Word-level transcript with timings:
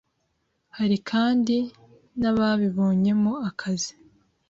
Hari 0.77 0.97
kandi 1.09 1.55
n’abayibonyemo 2.19 3.33
akazi 3.49 3.93